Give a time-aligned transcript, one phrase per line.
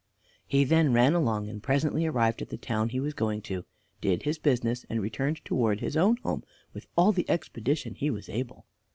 [0.47, 3.65] He then ran along, and presently arrived at the town he was going to,
[4.01, 6.43] did his business, and returned towards his own home
[6.73, 8.65] with all the expedition he was able.